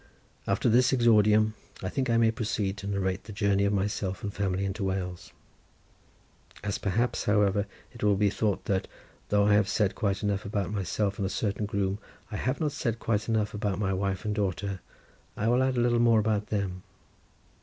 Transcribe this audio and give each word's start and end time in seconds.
After 0.47 0.67
this 0.67 0.91
exordium 0.93 1.53
I 1.83 1.89
think 1.89 2.09
I 2.09 2.17
may 2.17 2.31
proceed 2.31 2.75
to 2.77 2.87
narrate 2.87 3.25
the 3.25 3.31
journey 3.31 3.65
of 3.65 3.73
myself 3.73 4.23
and 4.23 4.33
family 4.33 4.65
into 4.65 4.83
Wales. 4.85 5.31
As 6.63 6.79
perhaps, 6.79 7.25
however, 7.25 7.67
it 7.93 8.01
will 8.03 8.15
be 8.15 8.31
thought 8.31 8.65
that, 8.65 8.87
though 9.29 9.45
I 9.45 9.53
have 9.53 9.69
said 9.69 9.93
quite 9.93 10.23
enough 10.23 10.43
about 10.43 10.71
myself 10.71 11.19
and 11.19 11.25
a 11.27 11.29
certain 11.29 11.67
groom, 11.67 11.99
I 12.31 12.37
have 12.37 12.59
not 12.59 12.71
said 12.71 12.97
quite 12.97 13.29
enough 13.29 13.53
about 13.53 13.77
my 13.77 13.93
wife 13.93 14.25
and 14.25 14.33
daughter, 14.33 14.79
I 15.37 15.47
will 15.49 15.61
add 15.61 15.77
a 15.77 15.81
little 15.81 15.99
more 15.99 16.19
about 16.19 16.47
them. 16.47 16.81